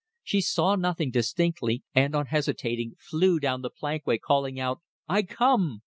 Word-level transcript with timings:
She 0.23 0.41
saw 0.41 0.75
nothing 0.75 1.11
distinctly, 1.11 1.83
and, 1.93 2.15
unhesitating, 2.15 2.95
flew 2.97 3.39
down 3.39 3.61
the 3.61 3.69
plankway 3.69 4.17
calling 4.19 4.59
out: 4.59 4.79
"I 5.07 5.21
come!" 5.21 5.79